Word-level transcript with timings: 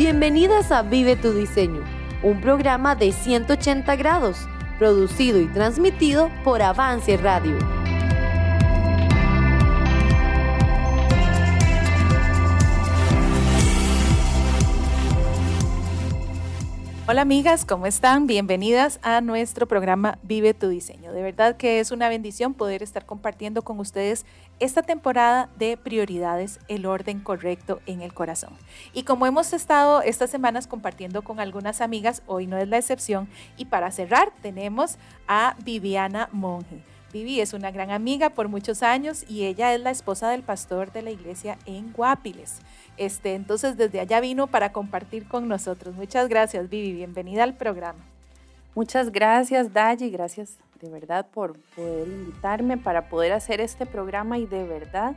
Bienvenidas 0.00 0.72
a 0.72 0.80
Vive 0.80 1.14
tu 1.14 1.34
Diseño, 1.34 1.84
un 2.22 2.40
programa 2.40 2.94
de 2.94 3.12
180 3.12 3.96
grados, 3.96 4.48
producido 4.78 5.38
y 5.38 5.46
transmitido 5.48 6.30
por 6.42 6.62
Avance 6.62 7.18
Radio. 7.18 7.79
Hola 17.10 17.22
amigas, 17.22 17.64
¿cómo 17.64 17.86
están? 17.88 18.28
Bienvenidas 18.28 19.00
a 19.02 19.20
nuestro 19.20 19.66
programa 19.66 20.20
Vive 20.22 20.54
tu 20.54 20.68
Diseño. 20.68 21.12
De 21.12 21.24
verdad 21.24 21.56
que 21.56 21.80
es 21.80 21.90
una 21.90 22.08
bendición 22.08 22.54
poder 22.54 22.84
estar 22.84 23.04
compartiendo 23.04 23.62
con 23.62 23.80
ustedes 23.80 24.24
esta 24.60 24.82
temporada 24.82 25.48
de 25.58 25.76
prioridades, 25.76 26.60
el 26.68 26.86
orden 26.86 27.18
correcto 27.18 27.80
en 27.86 28.02
el 28.02 28.14
corazón. 28.14 28.52
Y 28.92 29.02
como 29.02 29.26
hemos 29.26 29.52
estado 29.52 30.02
estas 30.02 30.30
semanas 30.30 30.68
compartiendo 30.68 31.22
con 31.22 31.40
algunas 31.40 31.80
amigas, 31.80 32.22
hoy 32.28 32.46
no 32.46 32.58
es 32.58 32.68
la 32.68 32.78
excepción. 32.78 33.28
Y 33.56 33.64
para 33.64 33.90
cerrar 33.90 34.32
tenemos 34.40 34.96
a 35.26 35.56
Viviana 35.64 36.28
Monge. 36.30 36.80
Vivi 37.12 37.40
es 37.40 37.52
una 37.52 37.70
gran 37.70 37.90
amiga 37.90 38.30
por 38.30 38.48
muchos 38.48 38.82
años 38.82 39.24
y 39.28 39.44
ella 39.44 39.74
es 39.74 39.80
la 39.80 39.90
esposa 39.90 40.30
del 40.30 40.42
pastor 40.42 40.92
de 40.92 41.02
la 41.02 41.10
iglesia 41.10 41.58
en 41.66 41.92
Guapiles. 41.92 42.60
Este, 42.96 43.34
entonces 43.34 43.76
desde 43.76 44.00
allá 44.00 44.20
vino 44.20 44.46
para 44.46 44.72
compartir 44.72 45.26
con 45.26 45.48
nosotros. 45.48 45.94
Muchas 45.94 46.28
gracias, 46.28 46.68
Vivi. 46.68 46.92
Bienvenida 46.92 47.42
al 47.42 47.54
programa. 47.54 47.98
Muchas 48.74 49.10
gracias, 49.10 49.72
Dayi. 49.72 50.10
Gracias 50.10 50.58
de 50.80 50.88
verdad 50.88 51.26
por 51.26 51.58
poder 51.74 52.08
invitarme 52.08 52.78
para 52.78 53.08
poder 53.08 53.32
hacer 53.32 53.60
este 53.60 53.86
programa 53.86 54.38
y 54.38 54.46
de 54.46 54.64
verdad 54.64 55.14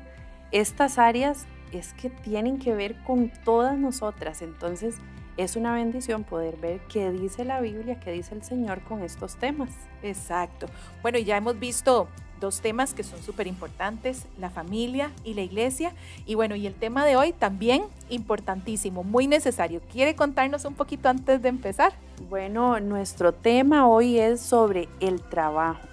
estas 0.51 0.97
áreas 0.97 1.45
es 1.71 1.93
que 1.93 2.09
tienen 2.09 2.59
que 2.59 2.73
ver 2.73 2.95
con 3.03 3.31
todas 3.43 3.77
nosotras. 3.77 4.41
Entonces 4.41 4.95
es 5.37 5.55
una 5.55 5.73
bendición 5.73 6.23
poder 6.23 6.57
ver 6.57 6.79
qué 6.91 7.11
dice 7.11 7.45
la 7.45 7.59
Biblia, 7.61 7.99
qué 7.99 8.11
dice 8.11 8.35
el 8.35 8.43
Señor 8.43 8.81
con 8.81 9.01
estos 9.01 9.35
temas. 9.35 9.69
Exacto. 10.01 10.67
Bueno, 11.01 11.17
ya 11.19 11.37
hemos 11.37 11.59
visto 11.59 12.07
dos 12.39 12.59
temas 12.59 12.93
que 12.93 13.03
son 13.03 13.21
súper 13.23 13.47
importantes, 13.47 14.25
la 14.37 14.49
familia 14.49 15.11
y 15.23 15.33
la 15.33 15.41
iglesia. 15.41 15.93
Y 16.25 16.35
bueno, 16.35 16.55
y 16.55 16.67
el 16.67 16.73
tema 16.73 17.05
de 17.05 17.15
hoy 17.15 17.31
también 17.31 17.83
importantísimo, 18.09 19.03
muy 19.03 19.27
necesario. 19.27 19.81
¿Quiere 19.91 20.15
contarnos 20.15 20.65
un 20.65 20.75
poquito 20.75 21.09
antes 21.09 21.41
de 21.41 21.49
empezar? 21.49 21.93
Bueno, 22.29 22.79
nuestro 22.79 23.33
tema 23.33 23.87
hoy 23.87 24.19
es 24.19 24.41
sobre 24.41 24.89
el 24.99 25.21
trabajo. 25.21 25.87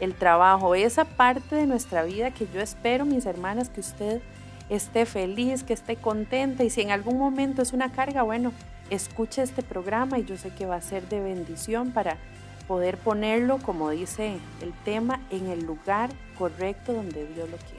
El 0.00 0.14
trabajo, 0.14 0.74
esa 0.74 1.04
parte 1.04 1.54
de 1.54 1.66
nuestra 1.66 2.02
vida 2.02 2.30
que 2.30 2.46
yo 2.52 2.60
espero, 2.60 3.06
mis 3.06 3.24
hermanas, 3.24 3.70
que 3.70 3.80
usted 3.80 4.20
esté 4.68 5.06
feliz, 5.06 5.62
que 5.62 5.72
esté 5.72 5.96
contenta 5.96 6.64
y 6.64 6.70
si 6.70 6.82
en 6.82 6.90
algún 6.90 7.18
momento 7.18 7.62
es 7.62 7.72
una 7.72 7.92
carga, 7.92 8.22
bueno, 8.22 8.52
escuche 8.90 9.42
este 9.42 9.62
programa 9.62 10.18
y 10.18 10.24
yo 10.24 10.36
sé 10.36 10.50
que 10.50 10.66
va 10.66 10.76
a 10.76 10.80
ser 10.80 11.08
de 11.08 11.20
bendición 11.20 11.92
para 11.92 12.16
poder 12.66 12.96
ponerlo, 12.98 13.58
como 13.58 13.90
dice 13.90 14.38
el 14.60 14.72
tema, 14.84 15.20
en 15.30 15.48
el 15.48 15.64
lugar 15.64 16.10
correcto 16.36 16.92
donde 16.92 17.26
Dios 17.26 17.48
lo 17.48 17.56
quiere. 17.58 17.76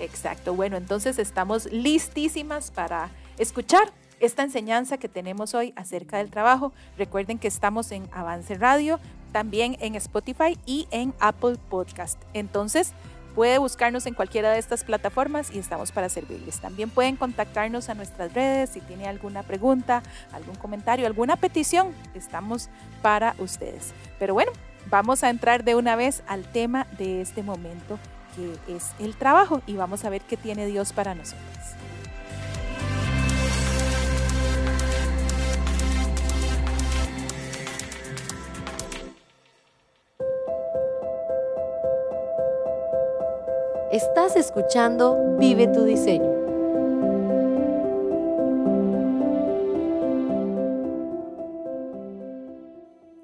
Exacto, 0.00 0.54
bueno, 0.54 0.76
entonces 0.76 1.18
estamos 1.18 1.70
listísimas 1.72 2.70
para 2.70 3.10
escuchar 3.36 3.92
esta 4.20 4.42
enseñanza 4.42 4.98
que 4.98 5.08
tenemos 5.08 5.54
hoy 5.54 5.72
acerca 5.76 6.18
del 6.18 6.30
trabajo. 6.30 6.72
Recuerden 6.96 7.38
que 7.38 7.48
estamos 7.48 7.92
en 7.92 8.08
Avance 8.12 8.54
Radio, 8.56 8.98
también 9.32 9.76
en 9.80 9.94
Spotify 9.94 10.58
y 10.66 10.88
en 10.90 11.14
Apple 11.20 11.56
Podcast. 11.68 12.20
Entonces, 12.34 12.92
Puede 13.38 13.58
buscarnos 13.58 14.04
en 14.06 14.14
cualquiera 14.14 14.50
de 14.50 14.58
estas 14.58 14.82
plataformas 14.82 15.54
y 15.54 15.60
estamos 15.60 15.92
para 15.92 16.08
servirles. 16.08 16.58
También 16.58 16.90
pueden 16.90 17.14
contactarnos 17.14 17.88
a 17.88 17.94
nuestras 17.94 18.34
redes 18.34 18.70
si 18.70 18.80
tiene 18.80 19.06
alguna 19.06 19.44
pregunta, 19.44 20.02
algún 20.32 20.56
comentario, 20.56 21.06
alguna 21.06 21.36
petición. 21.36 21.94
Estamos 22.14 22.68
para 23.00 23.36
ustedes. 23.38 23.94
Pero 24.18 24.34
bueno, 24.34 24.50
vamos 24.90 25.22
a 25.22 25.30
entrar 25.30 25.62
de 25.62 25.76
una 25.76 25.94
vez 25.94 26.24
al 26.26 26.50
tema 26.50 26.88
de 26.98 27.20
este 27.20 27.44
momento 27.44 28.00
que 28.34 28.74
es 28.74 28.90
el 28.98 29.14
trabajo 29.14 29.62
y 29.68 29.74
vamos 29.74 30.04
a 30.04 30.10
ver 30.10 30.22
qué 30.22 30.36
tiene 30.36 30.66
Dios 30.66 30.92
para 30.92 31.14
nosotros. 31.14 31.77
Escuchando 44.38 45.36
Vive 45.36 45.66
tu 45.66 45.82
diseño. 45.84 46.38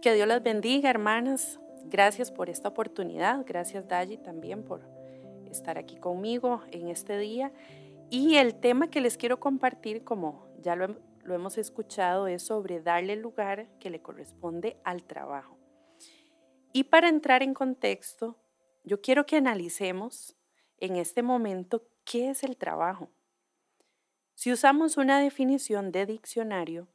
Que 0.02 0.14
Dios 0.14 0.26
las 0.26 0.42
bendiga, 0.42 0.90
hermanas. 0.90 1.60
Gracias 1.84 2.32
por 2.32 2.50
esta 2.50 2.68
oportunidad. 2.68 3.44
Gracias, 3.46 3.86
Dayi, 3.86 4.16
también 4.16 4.64
por 4.64 4.82
estar 5.46 5.78
aquí 5.78 5.96
conmigo 5.96 6.62
en 6.72 6.88
este 6.88 7.16
día. 7.16 7.52
Y 8.10 8.34
el 8.36 8.56
tema 8.56 8.90
que 8.90 9.00
les 9.00 9.16
quiero 9.16 9.38
compartir, 9.38 10.02
como 10.02 10.48
ya 10.60 10.74
lo, 10.74 10.96
lo 11.22 11.34
hemos 11.34 11.58
escuchado, 11.58 12.26
es 12.26 12.42
sobre 12.42 12.82
darle 12.82 13.12
el 13.12 13.20
lugar 13.20 13.68
que 13.78 13.88
le 13.88 14.02
corresponde 14.02 14.78
al 14.82 15.04
trabajo. 15.04 15.56
Y 16.72 16.84
para 16.84 17.08
entrar 17.08 17.44
en 17.44 17.54
contexto, 17.54 18.36
yo 18.82 19.00
quiero 19.00 19.26
que 19.26 19.36
analicemos 19.36 20.36
en 20.78 20.96
este 20.96 21.22
momento 21.22 21.86
qué 22.04 22.30
es 22.30 22.42
el 22.44 22.56
trabajo. 22.56 23.10
Si 24.34 24.52
usamos 24.52 24.96
una 24.96 25.20
definición 25.20 25.92
de 25.92 26.06
diccionario, 26.06 26.88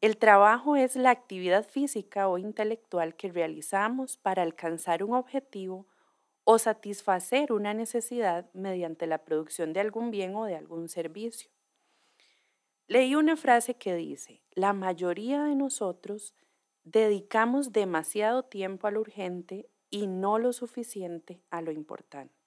el 0.00 0.16
trabajo 0.16 0.76
es 0.76 0.96
la 0.96 1.10
actividad 1.10 1.68
física 1.68 2.28
o 2.28 2.38
intelectual 2.38 3.14
que 3.14 3.30
realizamos 3.30 4.16
para 4.16 4.42
alcanzar 4.42 5.04
un 5.04 5.14
objetivo 5.14 5.86
o 6.44 6.58
satisfacer 6.58 7.52
una 7.52 7.74
necesidad 7.74 8.50
mediante 8.54 9.06
la 9.06 9.18
producción 9.24 9.72
de 9.72 9.80
algún 9.80 10.10
bien 10.10 10.34
o 10.34 10.46
de 10.46 10.56
algún 10.56 10.88
servicio. 10.88 11.50
Leí 12.86 13.14
una 13.14 13.36
frase 13.36 13.74
que 13.74 13.94
dice, 13.94 14.42
la 14.50 14.72
mayoría 14.72 15.44
de 15.44 15.54
nosotros 15.54 16.34
dedicamos 16.82 17.72
demasiado 17.72 18.42
tiempo 18.42 18.86
a 18.86 18.90
lo 18.90 19.00
urgente 19.00 19.68
y 19.90 20.06
no 20.06 20.38
lo 20.38 20.52
suficiente 20.52 21.40
a 21.50 21.60
lo 21.60 21.72
importante. 21.72 22.39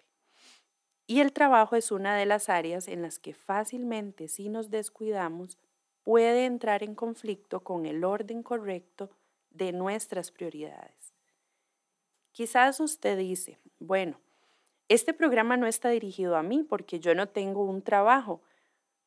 Y 1.05 1.19
el 1.19 1.33
trabajo 1.33 1.75
es 1.75 1.91
una 1.91 2.15
de 2.15 2.25
las 2.25 2.49
áreas 2.49 2.87
en 2.87 3.01
las 3.01 3.19
que 3.19 3.33
fácilmente, 3.33 4.27
si 4.27 4.49
nos 4.49 4.69
descuidamos, 4.69 5.57
puede 6.03 6.45
entrar 6.45 6.83
en 6.83 6.95
conflicto 6.95 7.61
con 7.61 7.85
el 7.85 8.03
orden 8.03 8.43
correcto 8.43 9.09
de 9.49 9.71
nuestras 9.71 10.31
prioridades. 10.31 11.13
Quizás 12.31 12.79
usted 12.79 13.17
dice, 13.17 13.59
bueno, 13.79 14.19
este 14.89 15.13
programa 15.13 15.57
no 15.57 15.67
está 15.67 15.89
dirigido 15.89 16.35
a 16.35 16.43
mí 16.43 16.63
porque 16.63 16.99
yo 16.99 17.15
no 17.15 17.27
tengo 17.27 17.63
un 17.63 17.81
trabajo, 17.81 18.41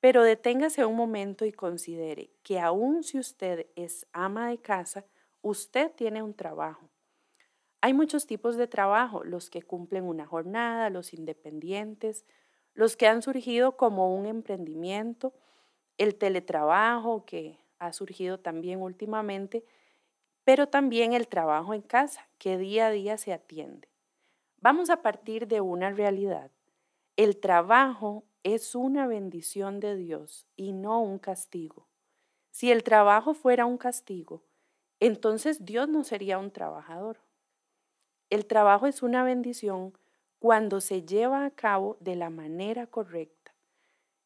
pero 0.00 0.22
deténgase 0.22 0.84
un 0.84 0.96
momento 0.96 1.44
y 1.44 1.52
considere 1.52 2.30
que 2.42 2.60
aun 2.60 3.02
si 3.02 3.18
usted 3.18 3.66
es 3.74 4.06
ama 4.12 4.48
de 4.48 4.58
casa, 4.58 5.04
usted 5.42 5.90
tiene 5.92 6.22
un 6.22 6.34
trabajo. 6.34 6.88
Hay 7.86 7.94
muchos 7.94 8.26
tipos 8.26 8.56
de 8.56 8.66
trabajo, 8.66 9.22
los 9.22 9.48
que 9.48 9.62
cumplen 9.62 10.02
una 10.02 10.26
jornada, 10.26 10.90
los 10.90 11.14
independientes, 11.14 12.26
los 12.74 12.96
que 12.96 13.06
han 13.06 13.22
surgido 13.22 13.76
como 13.76 14.12
un 14.12 14.26
emprendimiento, 14.26 15.32
el 15.96 16.16
teletrabajo 16.16 17.24
que 17.24 17.60
ha 17.78 17.92
surgido 17.92 18.40
también 18.40 18.82
últimamente, 18.82 19.64
pero 20.42 20.66
también 20.66 21.12
el 21.12 21.28
trabajo 21.28 21.74
en 21.74 21.82
casa 21.82 22.28
que 22.38 22.58
día 22.58 22.88
a 22.88 22.90
día 22.90 23.18
se 23.18 23.32
atiende. 23.32 23.88
Vamos 24.56 24.90
a 24.90 25.00
partir 25.00 25.46
de 25.46 25.60
una 25.60 25.90
realidad. 25.90 26.50
El 27.14 27.38
trabajo 27.38 28.24
es 28.42 28.74
una 28.74 29.06
bendición 29.06 29.78
de 29.78 29.94
Dios 29.94 30.48
y 30.56 30.72
no 30.72 31.00
un 31.00 31.20
castigo. 31.20 31.86
Si 32.50 32.72
el 32.72 32.82
trabajo 32.82 33.32
fuera 33.32 33.64
un 33.64 33.78
castigo, 33.78 34.42
entonces 34.98 35.64
Dios 35.64 35.88
no 35.88 36.02
sería 36.02 36.38
un 36.38 36.50
trabajador. 36.50 37.25
El 38.36 38.44
trabajo 38.44 38.86
es 38.86 39.02
una 39.02 39.24
bendición 39.24 39.96
cuando 40.40 40.82
se 40.82 41.06
lleva 41.06 41.46
a 41.46 41.50
cabo 41.52 41.96
de 42.00 42.16
la 42.16 42.28
manera 42.28 42.86
correcta. 42.86 43.54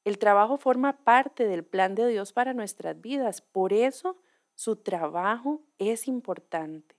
El 0.05 0.19
trabajo 0.19 0.59
forma 0.59 1.05
parte 1.05 1.47
del 1.47 1.65
plan 1.65 1.95
de 1.95 2.09
Dios 2.09 2.33
para 2.33 2.53
nuestras 2.53 3.01
vidas, 3.01 3.41
por 3.41 3.73
eso 3.73 4.17
su 4.57 4.75
trabajo 4.75 5.62
es 5.79 6.09
importante. 6.09 6.97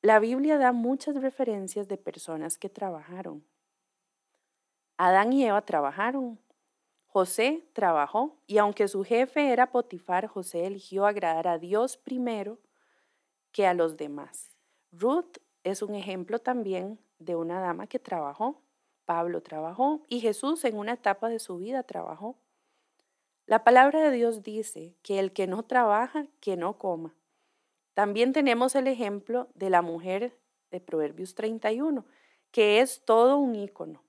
La 0.00 0.20
Biblia 0.20 0.56
da 0.56 0.70
muchas 0.70 1.16
referencias 1.16 1.88
de 1.88 1.96
personas 1.96 2.58
que 2.58 2.68
trabajaron. 2.68 3.44
Adán 4.98 5.32
y 5.32 5.46
Eva 5.46 5.62
trabajaron. 5.62 6.38
José 7.08 7.68
trabajó 7.72 8.38
y 8.46 8.58
aunque 8.58 8.86
su 8.86 9.02
jefe 9.02 9.50
era 9.50 9.72
Potifar, 9.72 10.28
José 10.28 10.64
eligió 10.64 11.06
agradar 11.06 11.48
a 11.48 11.58
Dios 11.58 11.96
primero 11.96 12.60
que 13.50 13.66
a 13.66 13.74
los 13.74 13.96
demás. 13.96 14.54
Ruth 14.92 15.38
es 15.64 15.82
un 15.82 15.94
ejemplo 15.94 16.38
también 16.38 16.98
de 17.18 17.36
una 17.36 17.60
dama 17.60 17.86
que 17.86 17.98
trabajó. 17.98 18.62
Pablo 19.04 19.42
trabajó 19.42 20.02
y 20.08 20.20
Jesús 20.20 20.64
en 20.64 20.76
una 20.76 20.92
etapa 20.94 21.28
de 21.28 21.38
su 21.38 21.56
vida 21.56 21.82
trabajó. 21.82 22.36
La 23.46 23.64
palabra 23.64 24.02
de 24.02 24.10
Dios 24.10 24.42
dice 24.42 24.94
que 25.02 25.18
el 25.18 25.32
que 25.32 25.46
no 25.46 25.62
trabaja, 25.62 26.26
que 26.40 26.56
no 26.56 26.76
coma. 26.76 27.14
También 27.94 28.32
tenemos 28.32 28.74
el 28.76 28.86
ejemplo 28.86 29.48
de 29.54 29.70
la 29.70 29.80
mujer 29.82 30.38
de 30.70 30.80
Proverbios 30.80 31.34
31, 31.34 32.04
que 32.50 32.80
es 32.80 33.02
todo 33.04 33.38
un 33.38 33.54
ícono. 33.54 34.02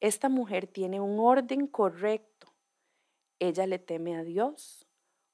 Esta 0.00 0.28
mujer 0.28 0.66
tiene 0.66 1.00
un 1.00 1.18
orden 1.20 1.66
correcto. 1.66 2.48
Ella 3.38 3.66
le 3.66 3.78
teme 3.78 4.16
a 4.16 4.24
Dios, 4.24 4.86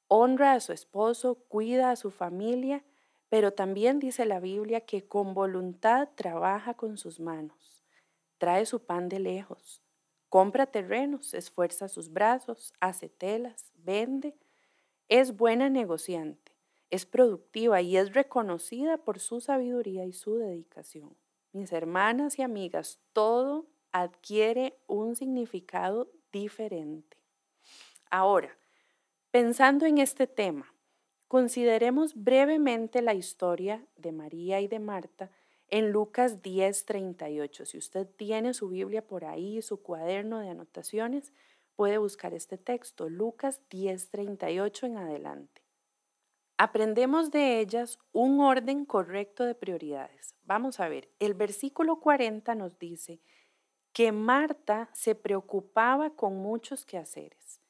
honra 0.06 0.52
a 0.52 0.60
su 0.60 0.72
esposo, 0.72 1.36
cuida 1.48 1.90
a 1.90 1.96
su 1.96 2.10
familia, 2.10 2.84
pero 3.30 3.52
también 3.52 4.00
dice 4.00 4.26
la 4.26 4.40
Biblia 4.40 4.82
que 4.82 5.06
con 5.06 5.32
voluntad 5.32 6.08
trabaja 6.16 6.74
con 6.74 6.98
sus 6.98 7.20
manos, 7.20 7.82
trae 8.38 8.66
su 8.66 8.84
pan 8.84 9.08
de 9.08 9.20
lejos, 9.20 9.80
compra 10.28 10.66
terrenos, 10.66 11.32
esfuerza 11.32 11.88
sus 11.88 12.12
brazos, 12.12 12.74
hace 12.80 13.08
telas, 13.08 13.72
vende, 13.76 14.36
es 15.08 15.36
buena 15.36 15.70
negociante, 15.70 16.52
es 16.90 17.06
productiva 17.06 17.80
y 17.80 17.96
es 17.96 18.14
reconocida 18.14 18.98
por 18.98 19.20
su 19.20 19.40
sabiduría 19.40 20.04
y 20.04 20.12
su 20.12 20.36
dedicación. 20.36 21.16
Mis 21.52 21.72
hermanas 21.72 22.38
y 22.38 22.42
amigas, 22.42 23.00
todo 23.12 23.66
adquiere 23.92 24.76
un 24.88 25.14
significado 25.14 26.10
diferente. 26.32 27.16
Ahora, 28.10 28.56
pensando 29.30 29.86
en 29.86 29.98
este 29.98 30.26
tema, 30.26 30.69
consideremos 31.30 32.16
brevemente 32.16 33.02
la 33.02 33.14
historia 33.14 33.86
de 33.96 34.10
María 34.10 34.60
y 34.60 34.66
de 34.66 34.80
Marta 34.80 35.30
en 35.68 35.92
Lucas 35.92 36.42
10:38. 36.42 37.66
Si 37.66 37.78
usted 37.78 38.08
tiene 38.16 38.52
su 38.52 38.68
Biblia 38.68 39.06
por 39.06 39.24
ahí, 39.24 39.62
su 39.62 39.80
cuaderno 39.80 40.40
de 40.40 40.48
anotaciones, 40.48 41.32
puede 41.76 41.98
buscar 41.98 42.34
este 42.34 42.58
texto, 42.58 43.08
Lucas 43.08 43.62
10:38 43.70 44.86
en 44.86 44.96
adelante. 44.96 45.62
Aprendemos 46.58 47.30
de 47.30 47.60
ellas 47.60 48.00
un 48.10 48.40
orden 48.40 48.84
correcto 48.84 49.44
de 49.44 49.54
prioridades. 49.54 50.34
Vamos 50.42 50.80
a 50.80 50.88
ver, 50.88 51.10
el 51.20 51.34
versículo 51.34 52.00
40 52.00 52.56
nos 52.56 52.76
dice 52.80 53.20
que 53.92 54.10
Marta 54.10 54.90
se 54.94 55.14
preocupaba 55.14 56.10
con 56.10 56.38
muchos 56.38 56.84
quehaceres 56.84 57.60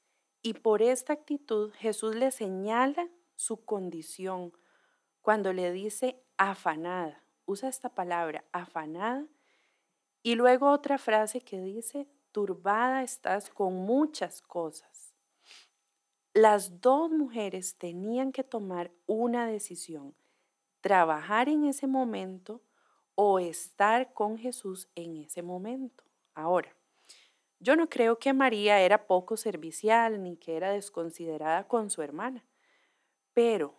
y 0.41 0.55
por 0.55 0.81
esta 0.81 1.13
actitud 1.13 1.73
Jesús 1.75 2.15
le 2.15 2.31
señala 2.31 3.11
su 3.41 3.65
condición 3.65 4.53
cuando 5.23 5.55
le 5.55 5.73
dice 5.73 6.23
afanada 6.37 7.25
usa 7.47 7.71
esta 7.71 7.89
palabra, 7.89 8.45
afanada, 8.53 9.27
y 10.23 10.35
luego 10.35 10.71
otra 10.71 10.99
frase 10.99 11.41
que 11.41 11.59
dice, 11.61 12.07
turbada 12.33 13.03
estás 13.03 13.49
con 13.49 13.75
muchas 13.75 14.43
cosas. 14.43 15.15
Las 16.35 16.83
dos 16.83 17.11
mujeres 17.11 17.77
tenían 17.79 18.31
que 18.31 18.45
tomar 18.45 18.93
una 19.07 19.47
decisión, 19.47 20.15
trabajar 20.83 21.49
en 21.49 21.65
ese 21.65 21.87
momento 21.87 22.61
o 23.15 23.39
estar 23.39 24.13
con 24.13 24.37
Jesús 24.37 24.89
en 24.95 25.17
ese 25.17 25.43
momento. 25.43 26.05
Ahora, 26.35 26.77
yo 27.59 27.75
no 27.75 27.89
creo 27.89 28.19
que 28.19 28.35
María 28.35 28.81
era 28.81 29.07
poco 29.07 29.39
servicial 29.39 30.23
ni 30.23 30.37
que 30.37 30.57
era 30.57 30.73
desconsiderada 30.73 31.67
con 31.67 31.89
su 31.89 32.03
hermana, 32.03 32.45
pero 33.35 33.75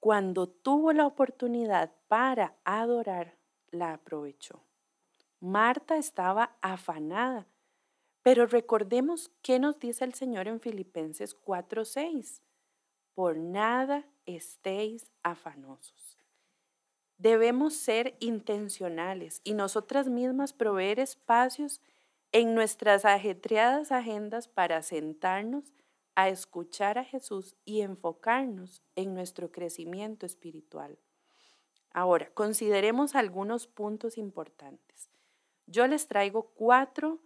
cuando 0.00 0.48
tuvo 0.48 0.92
la 0.92 1.06
oportunidad 1.06 1.92
para 2.08 2.56
adorar, 2.64 3.38
la 3.70 3.94
aprovechó. 3.94 4.62
Marta 5.40 5.96
estaba 5.96 6.56
afanada, 6.60 7.46
pero 8.22 8.46
recordemos 8.46 9.30
qué 9.42 9.58
nos 9.58 9.78
dice 9.78 10.04
el 10.04 10.14
Señor 10.14 10.48
en 10.48 10.60
Filipenses 10.60 11.34
4:6. 11.34 12.42
Por 13.14 13.36
nada 13.36 14.04
estéis 14.26 15.10
afanosos. 15.22 16.18
Debemos 17.18 17.74
ser 17.74 18.16
intencionales 18.20 19.40
y 19.44 19.54
nosotras 19.54 20.08
mismas 20.08 20.52
proveer 20.52 20.98
espacios 20.98 21.80
en 22.32 22.54
nuestras 22.54 23.04
ajetreadas 23.04 23.92
agendas 23.92 24.48
para 24.48 24.82
sentarnos 24.82 25.72
a 26.14 26.28
escuchar 26.28 26.98
a 26.98 27.04
Jesús 27.04 27.56
y 27.64 27.80
enfocarnos 27.80 28.82
en 28.96 29.14
nuestro 29.14 29.50
crecimiento 29.50 30.26
espiritual. 30.26 30.98
Ahora, 31.92 32.30
consideremos 32.34 33.14
algunos 33.14 33.66
puntos 33.66 34.18
importantes. 34.18 35.10
Yo 35.66 35.86
les 35.86 36.08
traigo 36.08 36.50
cuatro 36.54 37.20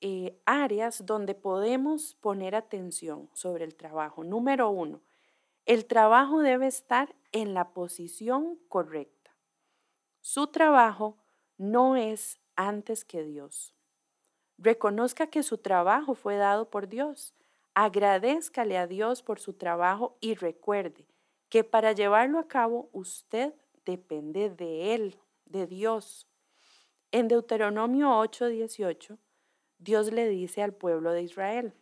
eh, 0.00 0.38
áreas 0.44 1.06
donde 1.06 1.34
podemos 1.34 2.14
poner 2.16 2.54
atención 2.54 3.30
sobre 3.32 3.64
el 3.64 3.74
trabajo. 3.74 4.24
Número 4.24 4.68
uno, 4.68 5.00
el 5.64 5.86
trabajo 5.86 6.40
debe 6.40 6.66
estar 6.66 7.14
en 7.32 7.54
la 7.54 7.70
posición 7.70 8.58
correcta. 8.68 9.34
Su 10.20 10.48
trabajo 10.48 11.16
no 11.56 11.96
es 11.96 12.38
antes 12.56 13.04
que 13.04 13.22
Dios. 13.22 13.74
Reconozca 14.58 15.28
que 15.28 15.42
su 15.42 15.58
trabajo 15.58 16.14
fue 16.14 16.36
dado 16.36 16.70
por 16.70 16.88
Dios 16.88 17.34
Agradezcale 17.78 18.78
a 18.78 18.86
Dios 18.86 19.22
por 19.22 19.38
su 19.38 19.52
trabajo 19.52 20.16
y 20.22 20.34
recuerde 20.34 21.06
que 21.50 21.62
para 21.62 21.92
llevarlo 21.92 22.38
a 22.38 22.48
cabo 22.48 22.88
usted 22.92 23.52
depende 23.84 24.48
de 24.48 24.94
Él, 24.94 25.18
de 25.44 25.66
Dios. 25.66 26.26
En 27.12 27.28
Deuteronomio 27.28 28.18
8:18, 28.18 29.18
Dios 29.76 30.10
le 30.10 30.26
dice 30.26 30.62
al 30.62 30.72
pueblo 30.72 31.12
de 31.12 31.24
Israel, 31.24 31.74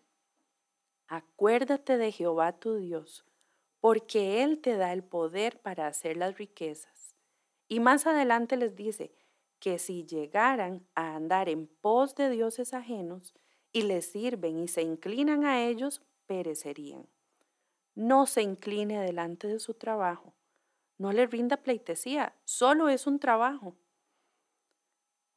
acuérdate 1.06 1.96
de 1.96 2.10
Jehová 2.10 2.58
tu 2.58 2.74
Dios, 2.74 3.24
porque 3.78 4.42
Él 4.42 4.58
te 4.60 4.76
da 4.76 4.92
el 4.92 5.04
poder 5.04 5.60
para 5.60 5.86
hacer 5.86 6.16
las 6.16 6.36
riquezas. 6.38 7.14
Y 7.68 7.78
más 7.78 8.08
adelante 8.08 8.56
les 8.56 8.74
dice 8.74 9.14
que 9.60 9.78
si 9.78 10.04
llegaran 10.04 10.88
a 10.96 11.14
andar 11.14 11.48
en 11.48 11.68
pos 11.68 12.16
de 12.16 12.30
dioses 12.30 12.74
ajenos, 12.74 13.32
y 13.74 13.82
les 13.82 14.06
sirven 14.06 14.60
y 14.60 14.68
se 14.68 14.82
inclinan 14.82 15.44
a 15.44 15.66
ellos, 15.66 16.00
perecerían. 16.26 17.06
No 17.96 18.24
se 18.26 18.40
incline 18.40 19.00
delante 19.00 19.48
de 19.48 19.58
su 19.58 19.74
trabajo. 19.74 20.32
No 20.96 21.12
le 21.12 21.26
rinda 21.26 21.56
pleitesía, 21.56 22.34
solo 22.44 22.88
es 22.88 23.08
un 23.08 23.18
trabajo. 23.18 23.74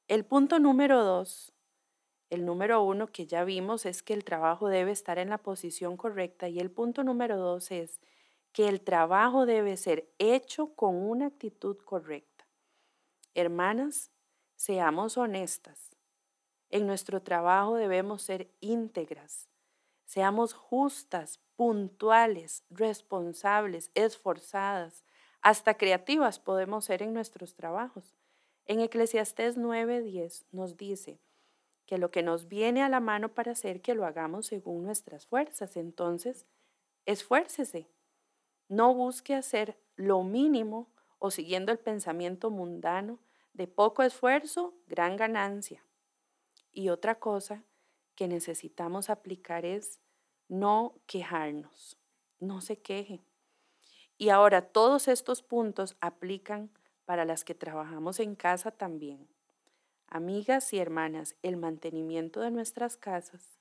El 0.08 0.24
punto 0.24 0.60
número 0.60 1.04
dos, 1.04 1.52
el 2.30 2.46
número 2.46 2.84
uno 2.84 3.08
que 3.08 3.26
ya 3.26 3.44
vimos 3.44 3.88
es 3.88 4.04
que 4.04 4.14
el 4.14 4.24
trabajo 4.24 4.70
debe 4.70 4.92
estar 4.92 5.18
en 5.18 5.30
la 5.30 5.40
posición 5.40 5.98
correcta 5.98 6.48
y 6.48 6.60
el 6.60 6.70
punto 6.70 7.04
número 7.04 7.38
dos 7.38 7.72
es 7.72 8.00
que 8.52 8.70
el 8.70 8.82
trabajo 8.82 9.48
debe 9.48 9.78
ser 9.78 10.14
hecho 10.20 10.76
con 10.76 10.96
una 10.96 11.26
actitud 11.26 11.78
correcta. 11.84 12.46
Hermanas, 13.34 14.12
seamos 14.56 15.18
honestas. 15.18 15.87
En 16.70 16.86
nuestro 16.86 17.22
trabajo 17.22 17.76
debemos 17.76 18.22
ser 18.22 18.50
íntegras. 18.60 19.48
Seamos 20.06 20.54
justas, 20.54 21.40
puntuales, 21.56 22.64
responsables, 22.70 23.92
esforzadas, 23.94 25.04
hasta 25.42 25.76
creativas 25.76 26.40
podemos 26.40 26.86
ser 26.86 27.02
en 27.02 27.14
nuestros 27.14 27.56
trabajos. 27.56 28.16
En 28.66 28.82
Eclesiastés 28.82 29.58
9:10 29.58 30.46
nos 30.52 30.76
dice 30.78 31.20
que 31.86 31.98
lo 31.98 32.12
que 32.12 32.22
nos 32.22 32.50
viene 32.50 32.84
a 32.84 32.90
la 32.90 33.00
mano 33.00 33.34
para 33.34 33.54
hacer, 33.54 33.82
que 33.82 33.96
lo 33.96 34.06
hagamos 34.06 34.48
según 34.48 34.84
nuestras 34.84 35.26
fuerzas. 35.26 35.78
Entonces, 35.78 36.46
esfuércese. 37.06 37.88
No 38.68 38.94
busque 38.94 39.36
hacer 39.36 39.80
lo 39.96 40.24
mínimo 40.24 40.90
o 41.18 41.32
siguiendo 41.32 41.72
el 41.72 41.80
pensamiento 41.80 42.50
mundano 42.50 43.20
de 43.54 43.68
poco 43.68 44.04
esfuerzo, 44.04 44.74
gran 44.88 45.16
ganancia. 45.16 45.87
Y 46.78 46.90
otra 46.90 47.16
cosa 47.16 47.64
que 48.14 48.28
necesitamos 48.28 49.10
aplicar 49.10 49.66
es 49.66 50.00
no 50.48 50.94
quejarnos, 51.08 51.98
no 52.40 52.62
se 52.62 52.78
queje. 52.78 53.26
Y 54.20 54.30
ahora 54.30 54.62
todos 54.62 55.08
estos 55.08 55.42
puntos 55.42 55.98
aplican 56.02 56.70
para 57.04 57.26
las 57.26 57.44
que 57.44 57.56
trabajamos 57.56 58.20
en 58.20 58.36
casa 58.36 58.70
también. 58.70 59.28
Amigas 60.06 60.72
y 60.72 60.78
hermanas, 60.78 61.36
el 61.42 61.58
mantenimiento 61.58 62.42
de 62.42 62.52
nuestras 62.52 62.96
casas 62.96 63.58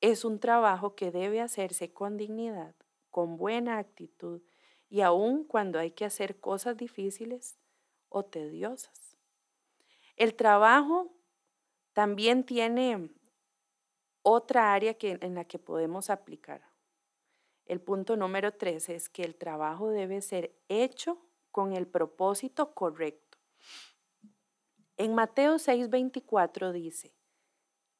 es 0.00 0.24
un 0.24 0.40
trabajo 0.40 0.94
que 0.94 1.10
debe 1.10 1.42
hacerse 1.42 1.92
con 1.92 2.16
dignidad, 2.16 2.74
con 3.10 3.36
buena 3.36 3.76
actitud 3.76 4.40
y 4.88 5.02
aun 5.02 5.44
cuando 5.44 5.78
hay 5.78 5.90
que 5.90 6.06
hacer 6.06 6.40
cosas 6.40 6.78
difíciles 6.78 7.58
o 8.08 8.24
tediosas. 8.24 9.18
El 10.16 10.34
trabajo 10.34 11.13
también 11.94 12.44
tiene 12.44 13.10
otra 14.22 14.74
área 14.74 14.94
que, 14.94 15.18
en 15.20 15.34
la 15.34 15.44
que 15.44 15.58
podemos 15.58 16.10
aplicar. 16.10 16.62
El 17.64 17.80
punto 17.80 18.16
número 18.16 18.52
tres 18.52 18.90
es 18.90 19.08
que 19.08 19.22
el 19.22 19.36
trabajo 19.36 19.88
debe 19.88 20.20
ser 20.20 20.54
hecho 20.68 21.18
con 21.50 21.72
el 21.72 21.86
propósito 21.86 22.74
correcto. 22.74 23.38
En 24.96 25.14
Mateo 25.14 25.54
6:24 25.54 26.72
dice 26.72 27.14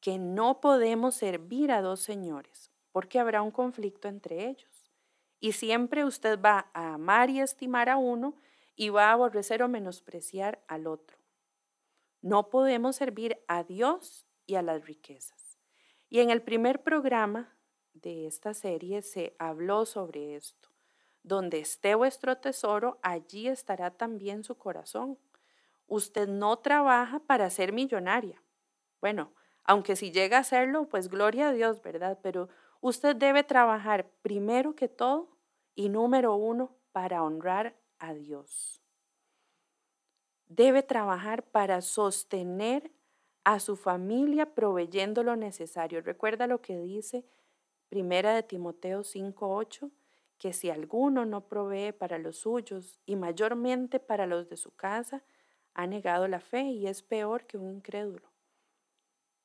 que 0.00 0.18
no 0.18 0.60
podemos 0.60 1.14
servir 1.14 1.72
a 1.72 1.80
dos 1.80 2.00
señores, 2.00 2.70
porque 2.92 3.18
habrá 3.18 3.40
un 3.40 3.50
conflicto 3.50 4.08
entre 4.08 4.48
ellos. 4.48 4.92
Y 5.40 5.52
siempre 5.52 6.04
usted 6.04 6.38
va 6.40 6.70
a 6.74 6.94
amar 6.94 7.30
y 7.30 7.40
estimar 7.40 7.88
a 7.88 7.96
uno 7.96 8.34
y 8.76 8.90
va 8.90 9.08
a 9.08 9.12
aborrecer 9.12 9.62
o 9.62 9.68
menospreciar 9.68 10.62
al 10.68 10.86
otro. 10.86 11.24
No 12.25 12.49
podemos 12.49 12.97
servir 12.97 13.45
a 13.49 13.64
Dios 13.64 14.25
y 14.47 14.54
a 14.54 14.62
las 14.62 14.87
riquezas. 14.87 15.59
Y 16.09 16.21
en 16.21 16.31
el 16.31 16.40
primer 16.40 16.83
programa 16.83 17.54
de 17.93 18.26
esta 18.26 18.54
serie 18.54 19.02
se 19.02 19.37
habló 19.38 19.85
sobre 19.85 20.35
esto. 20.35 20.71
Donde 21.23 21.59
esté 21.59 21.95
vuestro 21.95 22.38
tesoro, 22.38 22.99
allí 23.02 23.49
estará 23.49 23.90
también 23.90 24.43
su 24.43 24.57
corazón. 24.57 25.19
Usted 25.87 26.26
no 26.26 26.61
trabaja 26.61 27.19
para 27.19 27.50
ser 27.50 27.75
millonaria. 27.75 28.43
Bueno, 29.02 29.35
aunque 29.62 29.95
si 29.95 30.11
llega 30.11 30.38
a 30.38 30.40
hacerlo, 30.40 30.88
pues 30.88 31.11
gloria 31.11 31.50
a 31.50 31.52
Dios, 31.52 31.83
¿verdad? 31.83 32.21
Pero 32.23 32.49
usted 32.81 33.14
debe 33.14 33.45
trabajar 33.45 34.09
primero 34.23 34.75
que 34.75 34.88
todo 34.88 35.37
y 35.75 35.90
número 35.90 36.35
uno 36.37 36.75
para 36.90 37.23
honrar 37.23 37.76
a 37.99 38.14
Dios. 38.14 38.84
Debe 40.56 40.84
trabajar 40.84 41.42
para 41.42 41.80
sostener 41.80 42.92
a 43.42 43.58
su 43.58 43.75
familia 43.75 44.54
proveyendo 44.54 45.25
lo 45.25 45.34
necesario. 45.34 46.00
Recuerda 46.00 46.46
lo 46.46 46.61
que 46.61 46.78
dice 46.78 47.25
Primera 47.88 48.32
de 48.32 48.44
Timoteo 48.44 49.02
5:8, 49.02 49.90
que 50.38 50.52
si 50.52 50.70
alguno 50.70 51.25
no 51.25 51.49
provee 51.49 51.90
para 51.90 52.18
los 52.18 52.37
suyos 52.37 53.00
y 53.04 53.16
mayormente 53.16 53.99
para 53.99 54.26
los 54.26 54.49
de 54.49 54.56
su 54.56 54.70
casa, 54.76 55.25
ha 55.75 55.88
negado 55.88 56.28
la 56.28 56.38
fe 56.38 56.62
y 56.62 56.87
es 56.87 57.02
peor 57.02 57.46
que 57.46 57.58
un 57.58 57.73
incrédulo. 57.73 58.30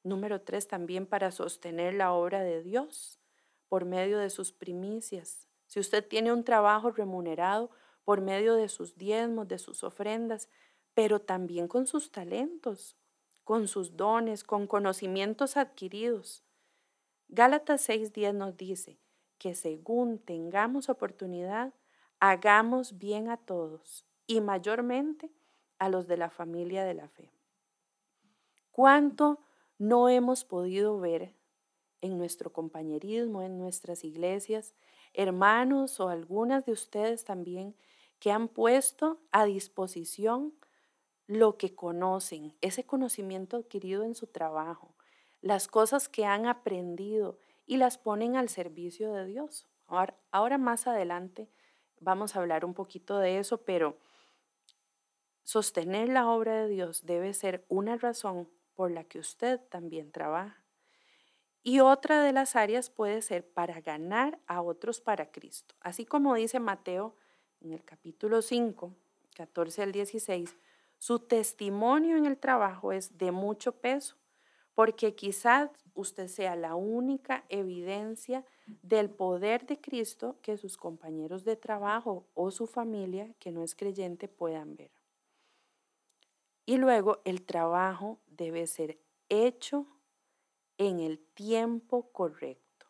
Número 0.03 0.41
tres, 0.41 0.67
también 0.67 1.07
para 1.07 1.31
sostener 1.31 1.95
la 1.95 2.13
obra 2.13 2.43
de 2.43 2.61
Dios 2.61 3.19
por 3.67 3.83
medio 3.83 4.19
de 4.19 4.29
sus 4.29 4.51
primicias. 4.51 5.47
Si 5.65 5.79
usted 5.79 6.07
tiene 6.07 6.31
un 6.31 6.43
trabajo 6.43 6.91
remunerado 6.91 7.71
por 8.03 8.21
medio 8.21 8.53
de 8.53 8.69
sus 8.69 8.95
diezmos, 8.95 9.47
de 9.47 9.57
sus 9.57 9.83
ofrendas, 9.83 10.49
pero 10.93 11.21
también 11.21 11.67
con 11.67 11.87
sus 11.87 12.11
talentos, 12.11 12.97
con 13.43 13.67
sus 13.67 13.95
dones, 13.97 14.43
con 14.43 14.67
conocimientos 14.67 15.57
adquiridos. 15.57 16.43
Gálatas 17.27 17.81
6:10 17.87 18.33
nos 18.33 18.57
dice 18.57 18.99
que 19.37 19.55
según 19.55 20.19
tengamos 20.19 20.89
oportunidad, 20.89 21.73
hagamos 22.19 22.97
bien 22.97 23.29
a 23.29 23.37
todos 23.37 24.05
y 24.27 24.41
mayormente 24.41 25.31
a 25.79 25.89
los 25.89 26.07
de 26.07 26.17
la 26.17 26.29
familia 26.29 26.83
de 26.83 26.93
la 26.93 27.07
fe. 27.07 27.31
¿Cuánto 28.71 29.39
no 29.77 30.09
hemos 30.09 30.43
podido 30.43 30.99
ver 30.99 31.33
en 32.01 32.17
nuestro 32.17 32.51
compañerismo, 32.51 33.41
en 33.41 33.57
nuestras 33.57 34.03
iglesias, 34.03 34.73
hermanos 35.13 35.99
o 35.99 36.09
algunas 36.09 36.65
de 36.65 36.73
ustedes 36.73 37.23
también 37.23 37.75
que 38.19 38.31
han 38.31 38.47
puesto 38.47 39.19
a 39.31 39.45
disposición 39.45 40.53
lo 41.29 41.57
que 41.57 41.75
conocen, 41.75 42.55
ese 42.59 42.87
conocimiento 42.87 43.57
adquirido 43.57 44.03
en 44.03 44.15
su 44.15 44.25
trabajo, 44.25 44.95
las 45.41 45.67
cosas 45.67 46.09
que 46.09 46.25
han 46.25 46.47
aprendido 46.47 47.37
y 47.67 47.77
las 47.77 47.99
ponen 47.99 48.35
al 48.35 48.49
servicio 48.49 49.13
de 49.13 49.27
Dios. 49.27 49.67
Ahora, 49.85 50.17
ahora 50.31 50.57
más 50.57 50.87
adelante 50.87 51.47
vamos 51.99 52.35
a 52.35 52.39
hablar 52.39 52.65
un 52.65 52.73
poquito 52.73 53.19
de 53.19 53.37
eso, 53.37 53.59
pero 53.63 53.99
sostener 55.43 56.09
la 56.09 56.27
obra 56.27 56.63
de 56.63 56.67
Dios 56.67 57.05
debe 57.05 57.35
ser 57.35 57.63
una 57.69 57.95
razón 57.95 58.49
por 58.73 58.89
la 58.89 59.03
que 59.03 59.19
usted 59.19 59.59
también 59.69 60.11
trabaja. 60.11 60.63
Y 61.61 61.79
otra 61.81 62.23
de 62.23 62.33
las 62.33 62.55
áreas 62.55 62.89
puede 62.89 63.21
ser 63.21 63.47
para 63.47 63.81
ganar 63.81 64.39
a 64.47 64.63
otros 64.63 64.99
para 64.99 65.29
Cristo. 65.29 65.75
Así 65.79 66.05
como 66.05 66.33
dice 66.33 66.59
Mateo 66.59 67.15
en 67.61 67.71
el 67.71 67.85
capítulo 67.85 68.41
5, 68.41 68.95
14 69.35 69.83
al 69.83 69.91
16, 69.91 70.57
su 70.99 71.19
testimonio 71.19 72.17
en 72.17 72.25
el 72.25 72.37
trabajo 72.37 72.91
es 72.91 73.17
de 73.17 73.31
mucho 73.31 73.71
peso, 73.71 74.17
porque 74.75 75.15
quizás 75.15 75.71
usted 75.93 76.27
sea 76.27 76.55
la 76.55 76.75
única 76.75 77.45
evidencia 77.49 78.45
del 78.83 79.09
poder 79.09 79.65
de 79.65 79.79
Cristo 79.79 80.37
que 80.41 80.57
sus 80.57 80.77
compañeros 80.77 81.43
de 81.43 81.55
trabajo 81.55 82.27
o 82.33 82.51
su 82.51 82.67
familia 82.67 83.33
que 83.39 83.51
no 83.51 83.63
es 83.63 83.75
creyente 83.75 84.27
puedan 84.27 84.75
ver. 84.75 84.91
Y 86.65 86.77
luego 86.77 87.21
el 87.25 87.43
trabajo 87.43 88.19
debe 88.27 88.67
ser 88.67 88.99
hecho 89.29 89.87
en 90.77 90.99
el 90.99 91.19
tiempo 91.19 92.11
correcto. 92.11 92.87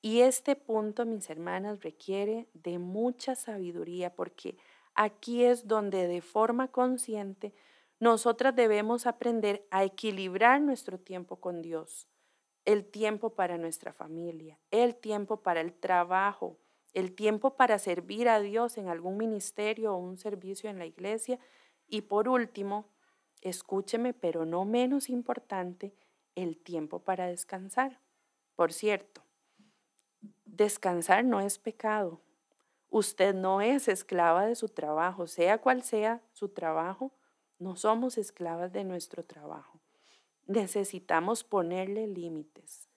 Y 0.00 0.20
este 0.20 0.56
punto, 0.56 1.04
mis 1.06 1.28
hermanas, 1.28 1.82
requiere 1.82 2.48
de 2.54 2.78
mucha 2.78 3.34
sabiduría 3.34 4.14
porque 4.14 4.56
aquí 4.98 5.44
es 5.44 5.68
donde 5.68 6.08
de 6.08 6.20
forma 6.20 6.68
consciente 6.68 7.54
nosotras 8.00 8.54
debemos 8.56 9.06
aprender 9.06 9.64
a 9.70 9.84
equilibrar 9.84 10.60
nuestro 10.60 10.98
tiempo 10.98 11.36
con 11.36 11.62
Dios, 11.62 12.08
el 12.64 12.84
tiempo 12.84 13.30
para 13.30 13.58
nuestra 13.58 13.92
familia, 13.92 14.58
el 14.72 14.96
tiempo 14.96 15.40
para 15.40 15.60
el 15.60 15.72
trabajo, 15.72 16.58
el 16.94 17.14
tiempo 17.14 17.54
para 17.54 17.78
servir 17.78 18.28
a 18.28 18.40
Dios 18.40 18.76
en 18.76 18.88
algún 18.88 19.16
ministerio 19.16 19.94
o 19.94 19.98
un 19.98 20.16
servicio 20.16 20.68
en 20.68 20.80
la 20.80 20.86
iglesia 20.86 21.38
y 21.86 22.02
por 22.02 22.28
último, 22.28 22.88
escúcheme, 23.40 24.14
pero 24.14 24.46
no 24.46 24.64
menos 24.64 25.08
importante, 25.08 25.94
el 26.34 26.58
tiempo 26.58 26.98
para 26.98 27.28
descansar. 27.28 28.00
Por 28.56 28.72
cierto, 28.72 29.22
descansar 30.44 31.24
no 31.24 31.40
es 31.40 31.58
pecado. 31.58 32.20
Usted 32.90 33.34
no 33.34 33.60
es 33.60 33.88
esclava 33.88 34.46
de 34.46 34.54
su 34.54 34.68
trabajo, 34.68 35.26
sea 35.26 35.58
cual 35.58 35.82
sea 35.82 36.22
su 36.32 36.48
trabajo, 36.48 37.12
no 37.58 37.76
somos 37.76 38.18
esclavas 38.18 38.72
de 38.72 38.84
nuestro 38.84 39.24
trabajo. 39.24 39.80
Necesitamos 40.46 41.44
ponerle 41.44 42.06
límites. 42.06 42.88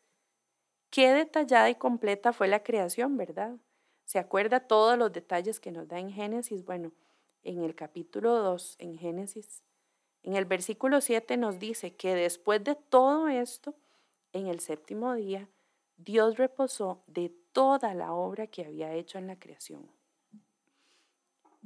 Qué 0.90 1.14
detallada 1.14 1.70
y 1.70 1.76
completa 1.76 2.34
fue 2.34 2.48
la 2.48 2.64
creación, 2.64 3.18
¿verdad? 3.18 3.58
¿Se 4.06 4.20
acuerda 4.20 4.68
todos 4.68 4.98
los 4.98 5.12
detalles 5.12 5.60
que 5.60 5.72
nos 5.72 5.88
da 5.88 6.00
en 6.00 6.12
Génesis? 6.12 6.64
Bueno, 6.64 6.92
en 7.44 7.64
el 7.64 7.76
capítulo 7.76 8.36
2, 8.38 8.76
en 8.80 8.98
Génesis, 8.98 9.64
en 10.24 10.36
el 10.36 10.46
versículo 10.46 11.02
7 11.02 11.38
nos 11.38 11.60
dice 11.60 11.96
que 11.96 12.14
después 12.14 12.64
de 12.64 12.76
todo 12.76 13.28
esto, 13.28 13.76
en 14.34 14.48
el 14.48 14.60
séptimo 14.60 15.14
día, 15.16 15.50
Dios 16.04 16.38
reposó 16.38 17.04
de 17.06 17.30
toda 17.52 17.94
la 17.94 18.14
obra 18.14 18.48
que 18.48 18.66
había 18.66 18.94
hecho 18.94 19.18
en 19.20 19.28
la 19.28 19.38
creación. 19.38 19.88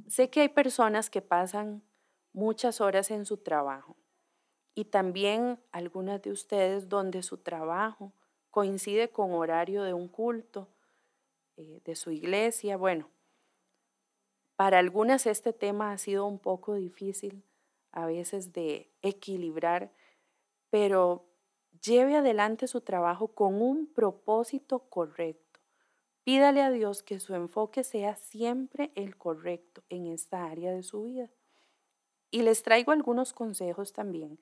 Sé 0.08 0.28
que 0.28 0.42
hay 0.42 0.48
personas 0.48 1.08
que 1.08 1.22
pasan 1.22 1.82
muchas 2.32 2.80
horas 2.80 3.10
en 3.10 3.24
su 3.24 3.38
trabajo 3.38 3.96
y 4.74 4.84
también 4.84 5.58
algunas 5.72 6.20
de 6.20 6.32
ustedes 6.32 6.88
donde 6.88 7.22
su 7.22 7.38
trabajo 7.38 8.12
coincide 8.50 9.10
con 9.10 9.32
horario 9.32 9.82
de 9.82 9.94
un 9.94 10.08
culto, 10.08 10.68
eh, 11.56 11.80
de 11.84 11.96
su 11.96 12.10
iglesia. 12.10 12.76
Bueno, 12.76 13.08
para 14.54 14.78
algunas 14.78 15.26
este 15.26 15.54
tema 15.54 15.92
ha 15.92 15.98
sido 15.98 16.26
un 16.26 16.38
poco 16.38 16.74
difícil 16.74 17.42
a 17.90 18.04
veces 18.04 18.52
de 18.52 18.90
equilibrar, 19.00 19.90
pero 20.68 21.24
lleve 21.86 22.16
adelante 22.16 22.66
su 22.66 22.80
trabajo 22.80 23.28
con 23.28 23.62
un 23.62 23.86
propósito 23.86 24.80
correcto. 24.90 25.60
Pídale 26.24 26.60
a 26.62 26.70
Dios 26.70 27.02
que 27.02 27.20
su 27.20 27.34
enfoque 27.34 27.84
sea 27.84 28.16
siempre 28.16 28.90
el 28.96 29.16
correcto 29.16 29.82
en 29.88 30.08
esta 30.08 30.44
área 30.44 30.72
de 30.72 30.82
su 30.82 31.04
vida. 31.04 31.30
Y 32.30 32.42
les 32.42 32.62
traigo 32.62 32.92
algunos 32.92 33.32
consejos 33.32 33.92
también 33.92 34.40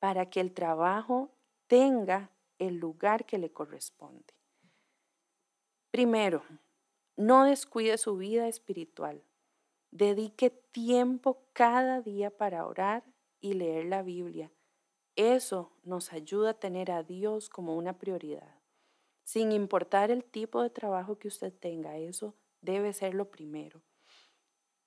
para 0.00 0.28
que 0.28 0.40
el 0.40 0.52
trabajo 0.52 1.30
tenga 1.68 2.30
el 2.58 2.78
lugar 2.78 3.24
que 3.24 3.38
le 3.38 3.52
corresponde. 3.52 4.34
Primero, 5.92 6.42
no 7.16 7.44
descuide 7.44 7.98
su 7.98 8.16
vida 8.16 8.48
espiritual. 8.48 9.22
Dedique 9.92 10.50
tiempo 10.50 11.44
cada 11.52 12.00
día 12.00 12.36
para 12.36 12.66
orar 12.66 13.04
y 13.40 13.52
leer 13.52 13.86
la 13.86 14.02
Biblia. 14.02 14.50
Eso 15.16 15.72
nos 15.82 16.12
ayuda 16.12 16.50
a 16.50 16.54
tener 16.54 16.90
a 16.90 17.02
Dios 17.02 17.48
como 17.48 17.76
una 17.76 17.98
prioridad. 17.98 18.56
Sin 19.24 19.52
importar 19.52 20.10
el 20.10 20.24
tipo 20.24 20.62
de 20.62 20.70
trabajo 20.70 21.18
que 21.18 21.28
usted 21.28 21.52
tenga, 21.52 21.98
eso 21.98 22.34
debe 22.60 22.92
ser 22.92 23.14
lo 23.14 23.30
primero. 23.30 23.82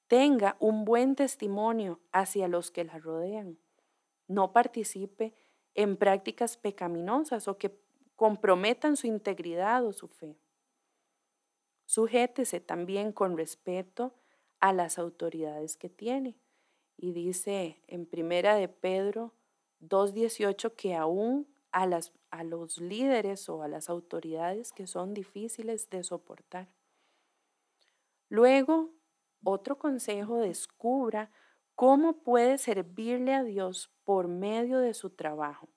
Tenga 0.07 0.55
un 0.59 0.85
buen 0.85 1.15
testimonio 1.15 1.99
hacia 2.11 2.47
los 2.47 2.71
que 2.71 2.83
la 2.83 2.97
rodean. 2.97 3.57
No 4.27 4.51
participe 4.51 5.33
en 5.73 5.97
prácticas 5.97 6.57
pecaminosas 6.57 7.47
o 7.47 7.57
que 7.57 7.79
comprometan 8.15 8.97
su 8.97 9.07
integridad 9.07 9.85
o 9.85 9.93
su 9.93 10.07
fe. 10.07 10.37
Sujétese 11.85 12.59
también 12.59 13.11
con 13.11 13.37
respeto 13.37 14.15
a 14.59 14.73
las 14.73 14.97
autoridades 14.97 15.77
que 15.77 15.89
tiene. 15.89 16.35
Y 16.97 17.11
dice 17.11 17.83
en 17.87 18.05
primera 18.05 18.55
de 18.55 18.67
Pedro 18.69 19.33
2.18 19.81 20.73
que 20.75 20.95
aún 20.95 21.47
a, 21.71 21.85
las, 21.85 22.13
a 22.31 22.43
los 22.43 22.79
líderes 22.79 23.49
o 23.49 23.61
a 23.61 23.67
las 23.67 23.89
autoridades 23.89 24.71
que 24.71 24.87
son 24.87 25.13
difíciles 25.13 25.89
de 25.89 26.03
soportar. 26.03 26.69
Luego, 28.29 28.93
otro 29.43 29.77
consejo, 29.77 30.37
descubra 30.37 31.31
cómo 31.75 32.23
puede 32.23 32.57
servirle 32.57 33.33
a 33.33 33.43
Dios 33.43 33.91
por 34.03 34.27
medio 34.27 34.79
de 34.79 34.93
su 34.93 35.09
trabajo. 35.09 35.69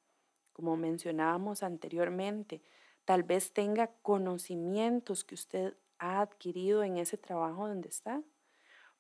Como 0.53 0.77
mencionábamos 0.77 1.63
anteriormente, 1.63 2.63
tal 3.05 3.25
vez 3.25 3.53
tenga 3.53 3.89
conocimientos 4.03 5.25
que 5.25 5.35
usted 5.35 5.77
ha 5.99 6.21
adquirido 6.21 6.85
en 6.85 6.97
ese 6.97 7.19
trabajo 7.19 7.69
donde 7.69 7.89
está. 7.89 8.23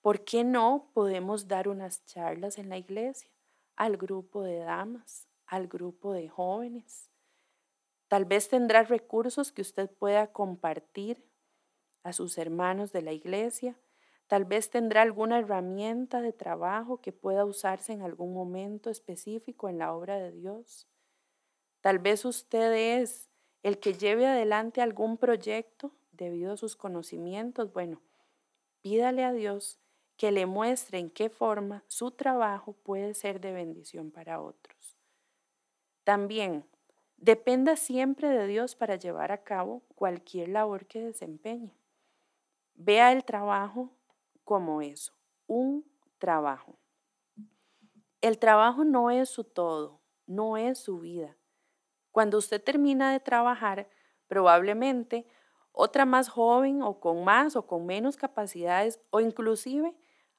¿Por 0.01 0.25
qué 0.25 0.45
no 0.45 0.91
podemos 0.93 1.47
dar 1.49 1.69
unas 1.69 2.05
charlas 2.05 2.59
en 2.59 2.69
la 2.69 2.79
iglesia 2.79 3.31
al 3.79 3.97
grupo 3.97 4.43
de 4.43 4.59
damas, 4.59 5.29
al 5.47 5.69
grupo 5.69 6.13
de 6.13 6.29
jóvenes? 6.29 7.11
Tal 8.09 8.25
vez 8.25 8.49
tendrá 8.49 8.83
recursos 8.83 9.53
que 9.53 9.63
usted 9.63 9.89
pueda 9.89 10.33
compartir 10.33 11.25
a 12.03 12.13
sus 12.13 12.39
hermanos 12.39 12.91
de 12.91 13.03
la 13.03 13.13
iglesia. 13.13 13.79
Tal 14.27 14.45
vez 14.45 14.71
tendrá 14.71 15.03
alguna 15.03 15.39
herramienta 15.39 16.21
de 16.21 16.33
trabajo 16.33 17.01
que 17.01 17.13
pueda 17.13 17.45
usarse 17.45 17.93
en 17.93 18.03
algún 18.03 18.35
momento 18.35 18.91
específico 18.91 19.69
en 19.69 19.79
la 19.79 19.95
obra 19.95 20.19
de 20.19 20.33
Dios. 20.33 20.89
Tal 21.81 22.01
vez 22.01 22.25
usted 22.25 23.01
es 23.01 23.31
el 23.63 23.79
que 23.79 23.95
lleve 23.95 24.27
adelante 24.27 24.83
algún 24.83 25.19
proyecto 25.19 25.93
debido 26.11 26.55
a 26.55 26.57
sus 26.57 26.75
conocimientos. 26.75 27.73
Bueno, 27.73 28.03
pídale 28.81 29.25
a 29.25 29.33
Dios 29.33 29.79
que 30.19 30.33
le 30.33 30.47
muestre 30.47 30.99
en 30.99 31.11
qué 31.11 31.31
forma 31.31 31.85
su 31.87 32.11
trabajo 32.11 32.73
puede 32.73 33.15
ser 33.15 33.41
de 33.41 33.53
bendición 33.53 34.11
para 34.11 34.41
otros. 34.43 34.99
También, 36.03 36.67
dependa 37.17 37.77
siempre 37.77 38.29
de 38.29 38.49
Dios 38.49 38.75
para 38.75 38.97
llevar 38.97 39.31
a 39.31 39.45
cabo 39.45 39.85
cualquier 39.95 40.49
labor 40.49 40.87
que 40.87 41.01
desempeñe. 41.01 41.79
Vea 42.75 43.13
el 43.13 43.25
trabajo 43.25 43.93
como 44.43 44.83
eso, 44.83 45.13
un 45.47 45.85
trabajo. 46.19 46.77
El 48.21 48.39
trabajo 48.39 48.83
no 48.85 49.13
es 49.13 49.29
su 49.29 49.45
todo, 49.45 50.01
no 50.27 50.57
es 50.57 50.79
su 50.79 50.99
vida. 50.99 51.37
Cuando 52.11 52.39
usted 52.39 52.61
termina 52.61 53.13
de 53.13 53.21
trabajar, 53.21 53.89
probablemente 54.27 55.29
otra 55.71 56.05
más 56.05 56.29
joven 56.29 56.83
o 56.83 56.99
con 56.99 57.23
más 57.23 57.55
o 57.55 57.69
con 57.69 57.87
menos 57.87 58.17
capacidades 58.17 59.01
o 59.11 59.21
inclusive 59.21 59.95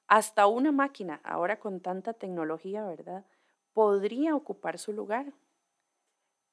hasta 0.10 0.48
una 0.48 0.72
máquina, 0.74 1.22
ahora 1.24 1.60
con 1.60 1.82
tanta 1.82 2.14
tecnología, 2.14 2.84
¿verdad? 2.84 3.26
Podría 3.74 4.36
ocupar 4.36 4.80
su 4.80 4.92
lugar. 4.92 5.34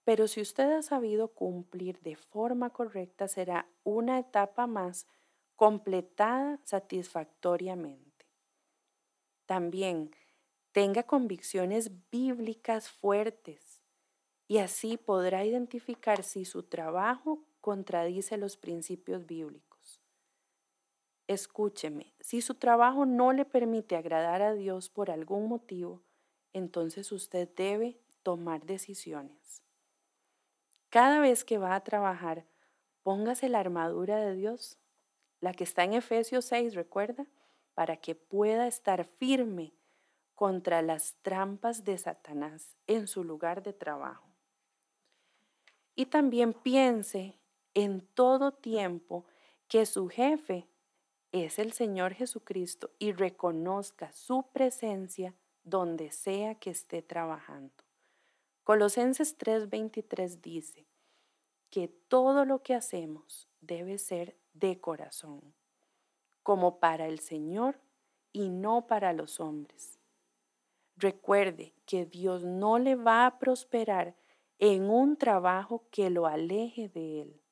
Pero 0.04 0.26
si 0.26 0.40
usted 0.40 0.70
ha 0.72 0.82
sabido 0.82 1.34
cumplir 1.34 2.00
de 2.00 2.16
forma 2.16 2.70
correcta, 2.70 3.28
será 3.28 3.68
una 3.84 4.18
etapa 4.18 4.66
más 4.66 5.06
completada 5.54 6.60
satisfactoriamente. 6.64 8.26
También 9.46 10.10
tenga 10.72 11.04
convicciones 11.04 11.90
bíblicas 12.10 12.90
fuertes 12.90 13.80
y 14.48 14.58
así 14.58 14.96
podrá 14.96 15.44
identificar 15.44 16.22
si 16.24 16.44
su 16.44 16.64
trabajo 16.64 17.44
contradice 17.60 18.36
los 18.38 18.56
principios 18.56 19.26
bíblicos. 19.26 19.75
Escúcheme, 21.28 22.14
si 22.20 22.40
su 22.40 22.54
trabajo 22.54 23.04
no 23.04 23.32
le 23.32 23.44
permite 23.44 23.96
agradar 23.96 24.42
a 24.42 24.54
Dios 24.54 24.88
por 24.88 25.10
algún 25.10 25.48
motivo, 25.48 26.02
entonces 26.52 27.10
usted 27.10 27.48
debe 27.56 27.98
tomar 28.22 28.64
decisiones. 28.64 29.62
Cada 30.88 31.20
vez 31.20 31.44
que 31.44 31.58
va 31.58 31.74
a 31.74 31.82
trabajar, 31.82 32.46
póngase 33.02 33.48
la 33.48 33.58
armadura 33.58 34.16
de 34.16 34.34
Dios 34.34 34.78
la 35.40 35.52
que 35.52 35.64
está 35.64 35.84
en 35.84 35.94
Efesios 35.94 36.44
6, 36.46 36.74
recuerda, 36.74 37.26
para 37.74 37.98
que 37.98 38.14
pueda 38.14 38.66
estar 38.66 39.04
firme 39.04 39.74
contra 40.34 40.82
las 40.82 41.14
trampas 41.22 41.84
de 41.84 41.98
Satanás 41.98 42.76
en 42.86 43.06
su 43.06 43.22
lugar 43.22 43.62
de 43.62 43.72
trabajo. 43.72 44.28
Y 45.94 46.06
también 46.06 46.52
piense 46.52 47.38
en 47.74 48.00
todo 48.00 48.52
tiempo 48.52 49.26
que 49.68 49.86
su 49.86 50.08
jefe 50.08 50.68
es 51.32 51.58
el 51.58 51.72
Señor 51.72 52.14
Jesucristo 52.14 52.90
y 52.98 53.12
reconozca 53.12 54.12
su 54.12 54.46
presencia 54.52 55.34
donde 55.64 56.12
sea 56.12 56.54
que 56.56 56.70
esté 56.70 57.02
trabajando. 57.02 57.74
Colosenses 58.64 59.36
3:23 59.36 60.40
dice 60.40 60.86
que 61.70 61.88
todo 61.88 62.44
lo 62.44 62.62
que 62.62 62.74
hacemos 62.74 63.48
debe 63.60 63.98
ser 63.98 64.36
de 64.54 64.80
corazón, 64.80 65.54
como 66.42 66.78
para 66.78 67.06
el 67.06 67.18
Señor 67.18 67.80
y 68.32 68.48
no 68.48 68.86
para 68.86 69.12
los 69.12 69.40
hombres. 69.40 69.98
Recuerde 70.96 71.74
que 71.84 72.06
Dios 72.06 72.44
no 72.44 72.78
le 72.78 72.94
va 72.94 73.26
a 73.26 73.38
prosperar 73.38 74.16
en 74.58 74.88
un 74.88 75.16
trabajo 75.16 75.86
que 75.90 76.08
lo 76.10 76.26
aleje 76.26 76.88
de 76.88 77.22
Él. 77.22 77.42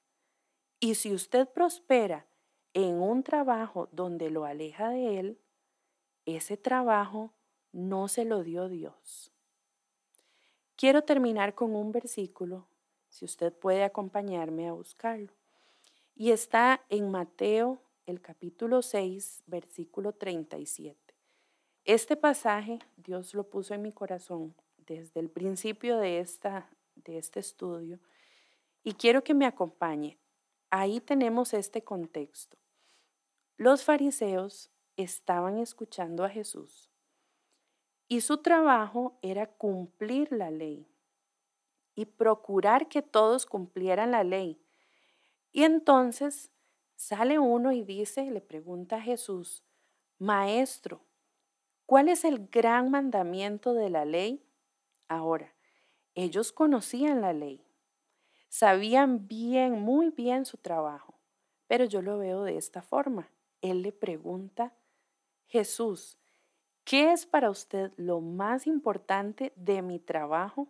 Y 0.81 0.95
si 0.95 1.13
usted 1.13 1.49
prospera 1.49 2.27
en 2.75 3.01
un 3.01 3.23
trabajo 3.23 3.89
donde 3.93 4.31
lo 4.31 4.45
aleja 4.45 4.91
de 4.91 5.19
Él, 5.19 5.39
ese 6.27 6.57
trabajo 6.57 7.33
no 7.73 8.09
se 8.09 8.25
lo 8.25 8.43
dio 8.43 8.69
Dios. 8.69 9.33
Quiero 10.77 11.03
terminar 11.03 11.55
con 11.55 11.75
un 11.75 11.93
versículo, 11.93 12.67
si 13.09 13.25
usted 13.25 13.53
puede 13.53 13.85
acompañarme 13.85 14.69
a 14.69 14.73
buscarlo. 14.73 15.33
Y 16.17 16.33
está 16.33 16.85
en 16.89 17.11
Mateo 17.11 17.81
el 18.07 18.21
capítulo 18.21 18.83
6, 18.83 19.45
versículo 19.47 20.13
37. 20.13 21.15
Este 21.85 22.17
pasaje 22.17 22.81
Dios 22.97 23.35
lo 23.35 23.45
puso 23.45 23.75
en 23.75 23.83
mi 23.83 23.93
corazón 23.93 24.55
desde 24.79 25.21
el 25.21 25.31
principio 25.31 25.99
de, 25.99 26.19
esta, 26.19 26.69
de 26.97 27.19
este 27.19 27.41
estudio 27.41 28.01
y 28.83 28.95
quiero 28.95 29.23
que 29.23 29.35
me 29.35 29.47
acompañe. 29.47 30.19
Ahí 30.71 31.01
tenemos 31.01 31.55
este 31.55 31.83
contexto. 31.83 32.57
Los 33.57 33.85
fariseos 33.85 34.71
estaban 34.97 35.59
escuchando 35.59 36.25
a 36.25 36.29
Jesús 36.29 36.91
y 38.09 38.21
su 38.21 38.39
trabajo 38.39 39.17
era 39.23 39.47
cumplir 39.47 40.33
la 40.33 40.51
ley 40.51 40.89
y 41.95 42.07
procurar 42.07 42.89
que 42.89 43.01
todos 43.01 43.47
cumplieran 43.47 44.11
la 44.11 44.25
ley 44.25 44.61
y 45.53 45.63
entonces 45.63 46.51
sale 46.97 47.39
uno 47.39 47.71
y 47.71 47.85
dice, 47.85 48.29
le 48.29 48.41
pregunta 48.41 48.97
a 48.97 49.01
Jesús, 49.01 49.63
Maestro, 50.19 51.01
¿cuál 51.87 52.09
es 52.09 52.25
el 52.25 52.49
gran 52.49 52.91
mandamiento 52.91 53.73
de 53.73 53.89
la 53.89 54.05
ley? 54.05 54.45
Ahora, 55.07 55.55
ellos 56.17 56.51
conocían 56.51 57.21
la 57.21 57.33
ley, 57.33 57.65
sabían 58.49 59.29
bien, 59.29 59.81
muy 59.81 60.11
bien 60.11 60.45
su 60.45 60.57
trabajo, 60.57 61.15
pero 61.69 61.85
yo 61.85 62.03
lo 62.03 62.19
veo 62.19 62.43
de 62.43 62.57
esta 62.57 62.83
forma. 62.83 63.31
Él 63.65 63.83
le 63.83 63.93
pregunta, 63.93 64.73
Jesús, 65.47 66.19
¿qué 66.85 67.13
es 67.13 67.27
para 67.27 67.51
usted 67.51 67.93
lo 67.97 68.21
más 68.21 68.67
importante 68.67 69.53
de 69.57 69.83
mi 69.83 69.99
trabajo? 69.99 70.69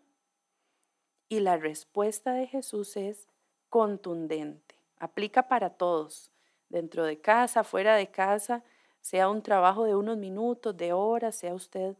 Y 1.28 1.40
la 1.40 1.56
respuesta 1.56 2.32
de 2.32 2.46
Jesús 2.46 2.96
es 2.96 3.28
contundente 3.68 4.74
aplica 5.04 5.48
para 5.48 5.70
todos, 5.70 6.30
dentro 6.68 7.04
de 7.04 7.20
casa, 7.20 7.62
fuera 7.62 7.94
de 7.96 8.10
casa, 8.10 8.64
sea 9.00 9.28
un 9.28 9.42
trabajo 9.42 9.84
de 9.84 9.94
unos 9.94 10.16
minutos, 10.16 10.76
de 10.76 10.92
horas, 10.92 11.36
sea 11.36 11.54
usted 11.54 11.96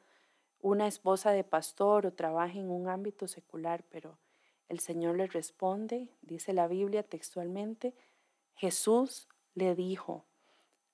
una 0.60 0.86
esposa 0.86 1.30
de 1.30 1.44
pastor 1.44 2.06
o 2.06 2.12
trabaje 2.12 2.58
en 2.58 2.70
un 2.70 2.88
ámbito 2.88 3.28
secular, 3.28 3.84
pero 3.90 4.18
el 4.68 4.80
Señor 4.80 5.16
le 5.16 5.26
responde, 5.26 6.08
dice 6.22 6.54
la 6.54 6.66
Biblia 6.66 7.02
textualmente, 7.02 7.94
Jesús 8.54 9.28
le 9.54 9.74
dijo, 9.74 10.24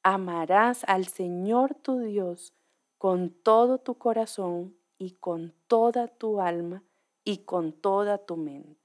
amarás 0.03 0.85
al 0.85 1.07
Señor 1.07 1.75
tu 1.75 1.99
Dios 2.01 2.55
con 2.99 3.31
todo 3.31 3.79
tu 3.79 3.97
corazón 3.97 4.77
y 4.99 5.13
con 5.13 5.55
toda 5.67 6.09
tu 6.09 6.41
alma 6.41 6.83
y 7.25 7.39
con 7.39 7.73
toda 7.73 8.19
tu 8.19 8.37
mente 8.37 8.81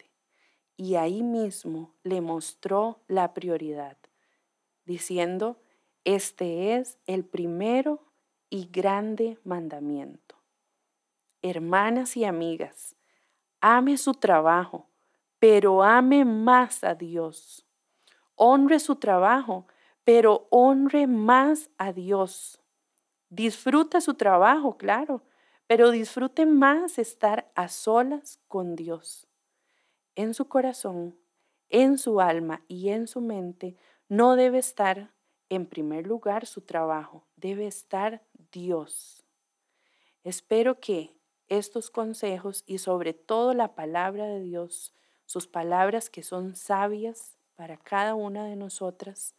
y 0.77 0.95
ahí 0.95 1.23
mismo 1.23 1.93
le 2.03 2.21
mostró 2.21 2.99
la 3.07 3.33
prioridad, 3.33 3.97
diciendo, 4.85 5.57
este 6.03 6.75
es 6.75 6.99
el 7.07 7.23
primero 7.23 8.03
y 8.49 8.67
grande 8.67 9.39
mandamiento. 9.43 10.35
Hermanas 11.41 12.17
y 12.17 12.25
amigas, 12.25 12.95
ame 13.61 13.97
su 13.97 14.13
trabajo, 14.13 14.89
pero 15.39 15.83
ame 15.83 16.25
más 16.25 16.83
a 16.83 16.95
Dios. 16.95 17.65
Honre 18.35 18.79
su 18.79 18.97
trabajo, 18.97 19.67
pero 20.05 20.47
honre 20.51 21.07
más 21.07 21.69
a 21.77 21.91
Dios. 21.91 22.61
Disfruta 23.29 23.99
su 23.99 24.13
trabajo, 24.13 24.77
claro, 24.77 25.23
pero 25.67 25.91
disfrute 25.91 26.45
más 26.45 26.99
estar 26.99 27.51
a 27.55 27.67
solas 27.67 28.39
con 28.47 28.75
Dios. 28.75 29.27
en 30.15 30.33
su 30.33 30.47
corazón, 30.47 31.17
en 31.69 31.97
su 31.97 32.21
alma 32.21 32.63
y 32.69 32.89
en 32.89 33.07
su 33.07 33.19
mente, 33.19 33.75
no 34.07 34.35
debe 34.37 34.59
estar 34.59 35.11
en 35.49 35.65
primer 35.65 36.07
lugar 36.07 36.45
su 36.45 36.61
trabajo, 36.61 37.25
debe 37.35 37.67
estar 37.67 38.23
Dios. 38.51 39.25
Espero 40.23 40.79
que 40.79 41.15
estos 41.47 41.91
consejos 41.91 42.63
y 42.65 42.77
sobre 42.77 43.13
todo 43.13 43.53
la 43.53 43.75
palabra 43.75 44.25
de 44.25 44.39
Dios, 44.39 44.93
sus 45.25 45.47
palabras 45.47 46.09
que 46.09 46.23
son 46.23 46.55
sabias 46.55 47.37
para 47.55 47.77
cada 47.77 48.15
una 48.15 48.45
de 48.45 48.55
nosotras, 48.55 49.35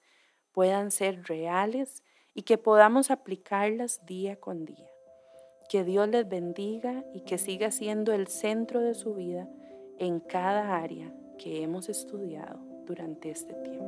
puedan 0.57 0.91
ser 0.91 1.25
reales 1.25 2.03
y 2.33 2.45
que 2.45 2.57
podamos 2.57 3.11
aplicarlas 3.11 4.07
día 4.07 4.37
con 4.37 4.65
día. 4.65 4.89
Que 5.69 5.85
Dios 5.85 6.09
les 6.09 6.27
bendiga 6.27 7.05
y 7.13 7.21
que 7.21 7.37
siga 7.37 7.71
siendo 7.71 8.15
el 8.15 8.27
centro 8.27 8.81
de 8.81 8.95
su 8.95 9.15
vida 9.15 9.51
en 9.99 10.19
cada 10.19 10.79
área 10.79 11.13
que 11.37 11.63
hemos 11.63 11.91
estudiado 11.91 12.59
durante 12.87 13.31
este 13.31 13.53
tiempo. 13.53 13.85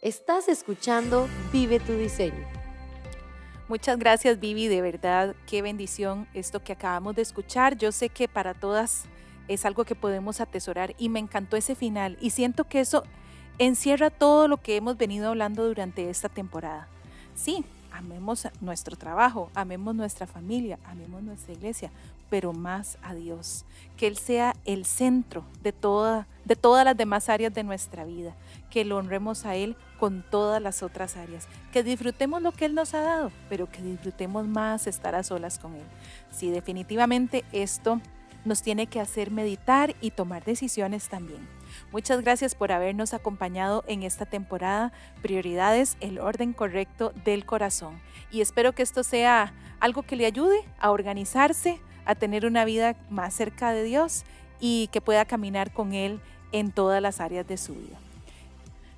Estás 0.00 0.48
escuchando 0.48 1.26
Vive 1.52 1.80
tu 1.80 1.94
diseño. 1.94 2.63
Muchas 3.66 3.98
gracias 3.98 4.40
Vivi, 4.40 4.68
de 4.68 4.82
verdad, 4.82 5.34
qué 5.46 5.62
bendición 5.62 6.28
esto 6.34 6.62
que 6.62 6.74
acabamos 6.74 7.16
de 7.16 7.22
escuchar. 7.22 7.78
Yo 7.78 7.92
sé 7.92 8.10
que 8.10 8.28
para 8.28 8.52
todas 8.52 9.06
es 9.48 9.64
algo 9.64 9.84
que 9.84 9.94
podemos 9.94 10.42
atesorar 10.42 10.94
y 10.98 11.08
me 11.08 11.18
encantó 11.18 11.56
ese 11.56 11.74
final 11.74 12.18
y 12.20 12.30
siento 12.30 12.64
que 12.64 12.80
eso 12.80 13.04
encierra 13.58 14.10
todo 14.10 14.48
lo 14.48 14.58
que 14.58 14.76
hemos 14.76 14.98
venido 14.98 15.30
hablando 15.30 15.66
durante 15.66 16.10
esta 16.10 16.28
temporada. 16.28 16.88
Sí, 17.34 17.64
amemos 17.94 18.48
nuestro 18.60 18.96
trabajo, 18.96 19.50
amemos 19.54 19.94
nuestra 19.94 20.26
familia, 20.26 20.78
amemos 20.84 21.22
nuestra 21.22 21.54
iglesia, 21.54 21.90
pero 22.28 22.52
más 22.52 22.98
a 23.02 23.14
Dios. 23.14 23.64
Que 23.96 24.08
Él 24.08 24.18
sea 24.18 24.56
el 24.64 24.84
centro 24.84 25.44
de, 25.62 25.72
toda, 25.72 26.26
de 26.44 26.56
todas 26.56 26.84
las 26.84 26.96
demás 26.96 27.28
áreas 27.28 27.54
de 27.54 27.62
nuestra 27.62 28.04
vida. 28.04 28.34
Que 28.70 28.84
lo 28.84 28.96
honremos 28.96 29.46
a 29.46 29.54
Él 29.54 29.76
con 30.00 30.24
todas 30.28 30.60
las 30.60 30.82
otras 30.82 31.16
áreas. 31.16 31.46
Que 31.72 31.84
disfrutemos 31.84 32.42
lo 32.42 32.50
que 32.50 32.64
Él 32.64 32.74
nos 32.74 32.94
ha 32.94 33.00
dado, 33.00 33.30
pero 33.48 33.70
que 33.70 33.82
disfrutemos 33.82 34.46
más 34.48 34.88
estar 34.88 35.14
a 35.14 35.22
solas 35.22 35.60
con 35.60 35.74
Él. 35.74 35.86
Sí, 36.32 36.50
definitivamente 36.50 37.44
esto 37.52 38.00
nos 38.44 38.62
tiene 38.62 38.88
que 38.88 39.00
hacer 39.00 39.30
meditar 39.30 39.94
y 40.00 40.10
tomar 40.10 40.44
decisiones 40.44 41.08
también. 41.08 41.46
Muchas 41.92 42.22
gracias 42.22 42.54
por 42.54 42.72
habernos 42.72 43.14
acompañado 43.14 43.84
en 43.86 44.02
esta 44.02 44.26
temporada 44.26 44.92
Prioridades, 45.22 45.96
el 46.00 46.18
orden 46.18 46.52
correcto 46.52 47.12
del 47.24 47.44
corazón. 47.44 48.00
Y 48.30 48.40
espero 48.40 48.72
que 48.72 48.82
esto 48.82 49.02
sea 49.02 49.54
algo 49.80 50.02
que 50.02 50.16
le 50.16 50.26
ayude 50.26 50.58
a 50.78 50.90
organizarse, 50.90 51.80
a 52.04 52.14
tener 52.14 52.46
una 52.46 52.64
vida 52.64 52.96
más 53.10 53.34
cerca 53.34 53.72
de 53.72 53.82
Dios 53.82 54.24
y 54.60 54.88
que 54.92 55.00
pueda 55.00 55.24
caminar 55.24 55.72
con 55.72 55.92
Él 55.92 56.20
en 56.52 56.72
todas 56.72 57.02
las 57.02 57.20
áreas 57.20 57.46
de 57.46 57.56
su 57.56 57.74
vida. 57.74 57.98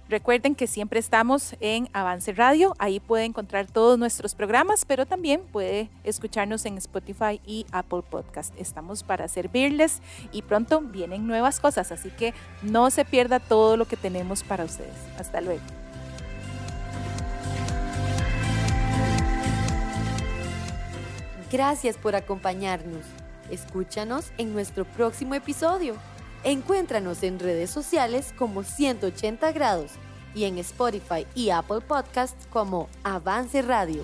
Recuerden 0.08 0.54
que 0.54 0.68
siempre 0.68 1.00
estamos 1.00 1.56
en 1.58 1.88
Avance 1.92 2.32
Radio, 2.32 2.74
ahí 2.78 3.00
puede 3.00 3.24
encontrar 3.24 3.66
todos 3.66 3.98
nuestros 3.98 4.36
programas, 4.36 4.84
pero 4.84 5.04
también 5.04 5.40
puede 5.50 5.90
escucharnos 6.04 6.64
en 6.64 6.78
Spotify 6.78 7.40
y 7.44 7.66
Apple 7.72 8.02
Podcast. 8.08 8.54
Estamos 8.56 9.02
para 9.02 9.26
servirles 9.26 10.00
y 10.30 10.42
pronto 10.42 10.80
vienen 10.80 11.26
nuevas 11.26 11.58
cosas, 11.58 11.90
así 11.90 12.10
que 12.10 12.34
no 12.62 12.90
se 12.90 13.04
pierda 13.04 13.40
todo 13.40 13.76
lo 13.76 13.86
que 13.86 13.96
tenemos 13.96 14.44
para 14.44 14.64
ustedes. 14.64 14.94
Hasta 15.18 15.40
luego. 15.40 15.62
Gracias 21.50 21.96
por 21.96 22.14
acompañarnos. 22.14 23.02
Escúchanos 23.50 24.30
en 24.38 24.52
nuestro 24.52 24.84
próximo 24.84 25.34
episodio. 25.34 25.96
Encuéntranos 26.44 27.22
en 27.22 27.38
redes 27.38 27.70
sociales 27.70 28.32
como 28.36 28.62
180 28.62 29.52
grados 29.52 29.92
y 30.34 30.44
en 30.44 30.58
Spotify 30.58 31.26
y 31.34 31.50
Apple 31.50 31.80
Podcasts 31.80 32.46
como 32.52 32.88
Avance 33.02 33.62
Radio. 33.62 34.02